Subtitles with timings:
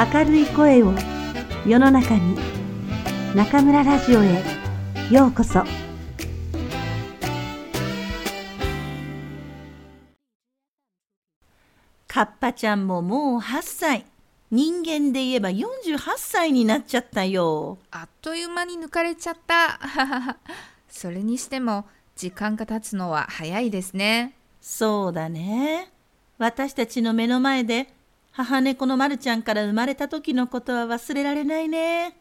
[0.00, 0.94] 明るい声を
[1.66, 2.34] 世の中に
[3.34, 4.42] 中村ラジオへ
[5.10, 5.62] ようこそ
[12.08, 14.06] カッパちゃんももう8歳
[14.50, 19.78] 人間で言えば48歳になっちゃったよあっという間に抜かれちゃった。
[20.88, 21.84] それにしても
[22.16, 24.34] 時間が経つのは早いですね。
[24.62, 25.92] そうだね
[26.38, 27.92] 私たちの目の前で
[28.32, 32.16] 母猫のまるちゃんから生まれた時のことは忘れられないね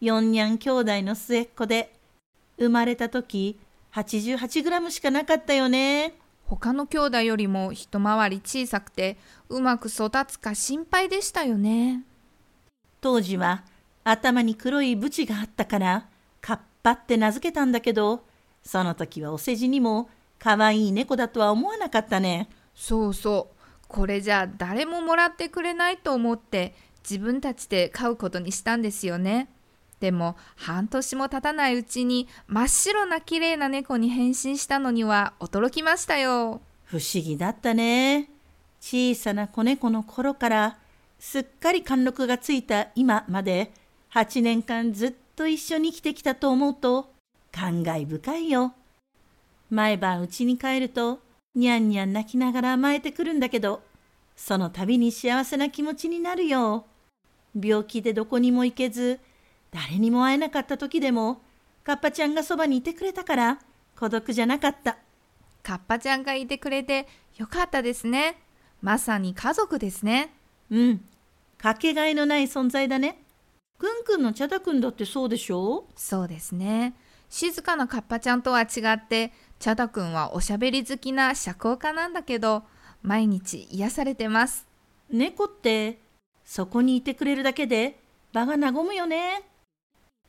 [0.00, 1.92] 四にゃん兄弟の末っ子で
[2.58, 3.58] 生まれた時
[3.92, 6.14] 88グラムしかなかったよね
[6.48, 12.04] 他の兄弟よりも一回り小さくてうまく育つか心配でしたよね。
[13.02, 13.64] 当時は
[14.02, 16.08] 頭に黒いブチがあったから
[16.40, 18.24] カッパって名付けたんだけど
[18.62, 23.57] その時はお世辞にも可愛い猫だとは思わなかったねそうそう。
[23.88, 26.74] これじゃ誰ももらってくれないと思って
[27.08, 29.48] 自分たちで飼うことにしたんですよね。
[29.98, 36.60] でも半年も経たないうちに真っ白な綺麗な猫に変身したのには驚きましたよ。
[36.84, 38.30] 不思議だったね
[38.80, 40.78] 小さな子猫の頃から
[41.18, 43.72] すっかり貫禄がついた今まで
[44.14, 47.12] 8年間ずっと一緒に生きてきたと思うと
[47.50, 48.72] 感慨深いよ
[49.68, 51.20] 毎晩家に帰ると
[51.54, 53.82] にゃんにゃん泣きながら甘えてくるんだけど
[54.36, 56.86] その度に幸せな気持ちになるよ
[57.58, 59.18] 病気でどこにも行けず
[59.70, 61.40] 誰にも会えなかった時でも
[61.84, 63.58] カッパちゃんがそばにいてくれたから
[63.98, 64.98] 孤独じゃなかった
[65.62, 68.38] カッパちゃんがいてくれてよかったですね。
[68.80, 70.32] まさに家族ですね。
[70.70, 71.04] うん。
[71.58, 73.20] かけがえのない存在だね。
[73.78, 75.84] くんくんのチャダくんだってそうでしょ？
[75.94, 76.94] そうですね。
[77.28, 82.64] 静かなカッパちゃんとは違って、チャダくんはおしゃべり好きな社交家なんだけど、
[83.02, 84.66] 毎日癒されてます。
[85.10, 86.00] 猫って
[86.44, 87.98] そこにいてくれるだけで
[88.32, 89.42] 場が和むよね。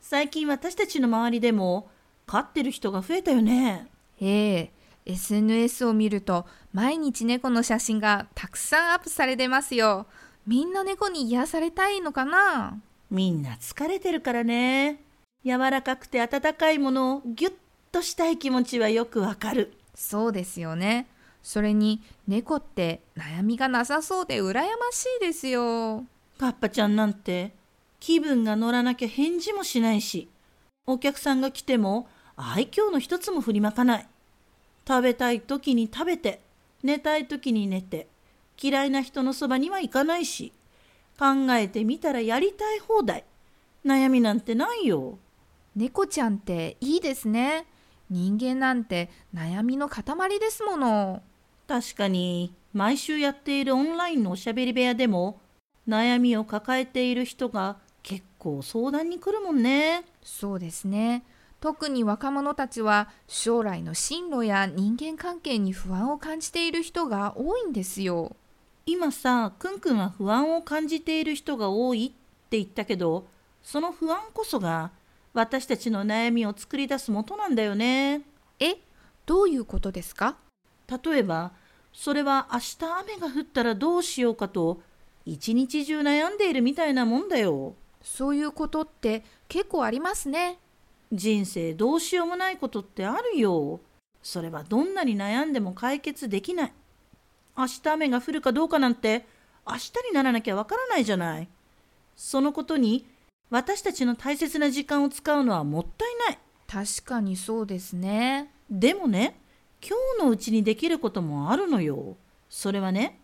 [0.00, 1.90] 最近私たちの周りでも
[2.26, 3.88] 飼ってる人が増えたよね。
[4.20, 4.72] ええ
[5.06, 10.06] SNS を見ると毎日猫の写真がたくさんアップされてますよ。
[10.46, 12.78] みんな猫に癒されたいのかな？
[13.10, 15.00] みんな疲れてるからね。
[15.44, 17.52] 柔らかくて温かいものをぎゅっ
[17.92, 19.72] としたい気持ちはよくわかる。
[19.94, 21.06] そうですよね。
[21.42, 26.04] それに猫って悩みがなさそうで羨ましいですよ。
[26.38, 27.52] カッパちゃんなんて
[28.00, 30.28] 気分が乗らなきゃ返事もしないし、
[30.86, 34.08] お客さんが来ても愛嬌の一つも振りまかない。
[34.86, 36.40] 食べたい時に食べて、
[36.82, 38.08] 寝たい時に寝て、
[38.60, 40.52] 嫌いな人のそばには行かないし、
[41.18, 43.24] 考えてみたらやりたい放題。
[43.84, 45.18] 悩みなんてないよ。
[45.78, 47.64] 猫ちゃんっていいですね。
[48.10, 50.02] 人間なんて悩みの塊
[50.40, 51.22] ですもの。
[51.68, 55.40] 確かに、毎週やっているオンラインのおしゃべり部屋でも、
[55.86, 60.04] 悩みを抱えている人が結構相談に来るもんね。
[60.20, 61.24] そうですね。
[61.60, 68.34] 特に若者たちは将来の進路や人間関係に不安を感じている人が多いんですよ。
[68.84, 73.28] 今さ、くんくんは不安を感じている人が多いって言ったけど、
[73.62, 74.90] その不安こそが
[75.38, 78.22] 私たちの悩みを作り出す元なんだよね。
[78.58, 78.76] え、
[79.24, 80.36] どういうことですか？
[81.04, 81.52] 例えば、
[81.92, 84.80] それは明日雨が降ったらどうしようかと、
[85.24, 87.74] 一日中悩んでいるみたいなもんだよ。
[88.02, 90.58] そういうことって結構ありますね。
[91.12, 93.80] 人生どうしようもないことってあるよ。
[94.22, 96.72] それはどんなに悩んでも解決できない。
[97.56, 99.26] 明日雨が降るかどうかなんて
[99.66, 101.48] 明日にならなきゃわからないじゃない。
[102.16, 103.06] そのことに
[103.50, 106.38] 私たちの大切な時間を使うのはもったいない。
[106.66, 108.52] 確かにそうですね。
[108.70, 109.40] でもね、
[109.80, 112.16] 今日のうちにできることもあるのよ。
[112.50, 113.20] それはね、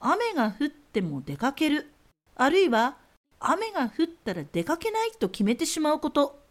[0.00, 1.92] 雨が降っても出かける。
[2.34, 2.96] あるいは
[3.38, 6.42] 雨が降ったら出かけないと決めてしまうこと。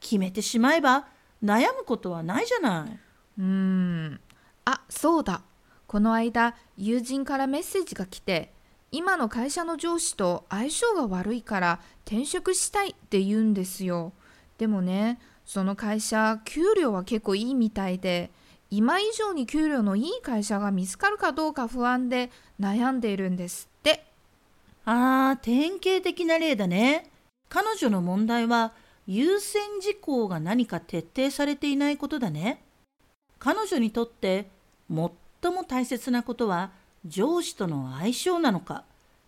[0.00, 1.06] 決めてしまえば
[1.42, 2.98] 悩むことはないじゃない。
[3.38, 4.20] うーん。
[4.64, 5.42] あ、そうだ。
[5.86, 8.52] この間、友人からメッセージが来て、
[8.90, 14.12] 今の会社の上司と相性が悪いから転職したいって言うんですよ。
[14.56, 18.30] でもね、その会社、給料は結構いいみたいで、
[18.70, 22.30] 今以上に給料のいい会社が見つかるかどうか不安で
[22.60, 24.04] 悩んでいるんですって。
[24.84, 27.10] ああ、典型的な例だね。
[27.48, 28.72] 彼女の問題は
[29.06, 32.62] 優先事項が何か徹底されていないことだね。
[33.38, 34.50] 彼女にとって
[34.90, 34.98] 最
[35.52, 36.72] も大切なことは
[37.06, 38.84] 上司との相性なのか、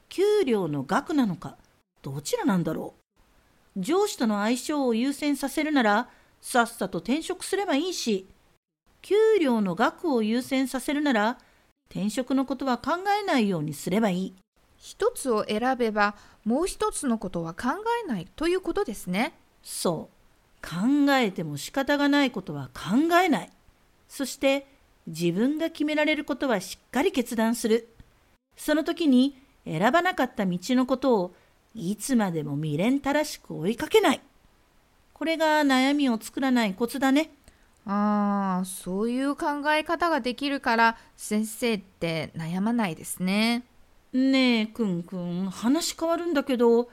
[0.09, 1.57] 給料の額なのか、
[2.03, 2.95] どちらなんだろ
[3.77, 3.81] う。
[3.81, 6.09] 上司との相性を優先させるなら、
[6.41, 8.29] さっさと転職すればいいし、
[9.03, 11.39] 給料の額を優先させるなら、
[11.91, 14.35] 転職のことは考えないようにすればいい。
[14.77, 16.15] 一つを選べば
[16.45, 17.69] もう一つのことは考
[18.03, 19.35] えないということですね。
[19.63, 20.67] そう。
[20.67, 23.51] 考えても仕方がないことは考えない。
[24.09, 24.67] そして
[25.07, 27.89] 自分が決められることはしっかり決断する。
[28.57, 31.35] その時に選ばなかった道のことを
[31.75, 34.21] いつまでも未練たらしく追いかけない。
[35.13, 37.31] これが悩みを作らないコツだね。
[37.87, 43.65] ああ、そういう考え方ができるから先生って悩まないですね。
[44.13, 46.89] ねえ、くんくん、話変わるんだけど、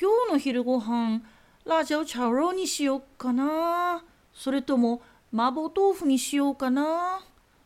[0.00, 1.22] 今日の昼ご飯、
[1.64, 4.04] ラジオチャロにしよっかな。
[4.32, 7.20] それとも麻婆豆腐にしようかな。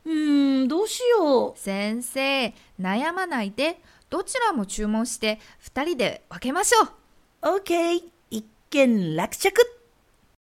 [0.05, 1.59] うーん、どうしよう。
[1.59, 3.81] 先生、悩まないで、
[4.11, 6.89] どちらも注文して2人で分けましょう。
[7.55, 9.84] オッケー、一件落着。